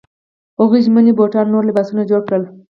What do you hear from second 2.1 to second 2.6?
کړل.